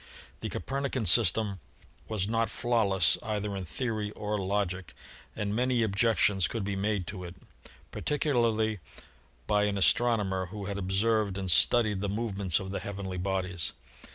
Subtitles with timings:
[0.39, 1.59] The Copernican system
[2.07, 4.95] was not flawless either in theory or logic
[5.35, 7.35] and many objections could be made to it,
[7.91, 8.79] particu larly
[9.45, 13.73] by an astronomer who had observed and studied the movements of the heavenly bodies.